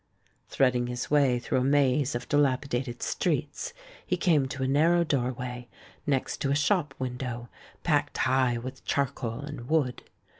[0.49, 3.71] Threading his way through a maze of dilapidated streets,
[4.03, 5.67] he came to a narrow doorway,
[6.07, 7.49] next a shop window
[7.83, 10.01] packed high with charcoal and wood.